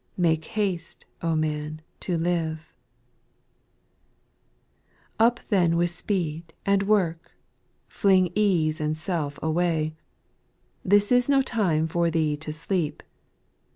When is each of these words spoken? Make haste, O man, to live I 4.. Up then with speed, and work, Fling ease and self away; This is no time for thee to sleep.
Make 0.17 0.45
haste, 0.57 1.05
O 1.21 1.35
man, 1.35 1.83
to 1.99 2.17
live 2.17 2.73
I 5.19 5.25
4.. 5.25 5.27
Up 5.27 5.39
then 5.49 5.77
with 5.77 5.91
speed, 5.91 6.53
and 6.65 6.81
work, 6.81 7.33
Fling 7.87 8.31
ease 8.33 8.81
and 8.81 8.97
self 8.97 9.37
away; 9.43 9.93
This 10.83 11.11
is 11.11 11.29
no 11.29 11.43
time 11.43 11.87
for 11.87 12.09
thee 12.09 12.35
to 12.35 12.51
sleep. 12.51 13.03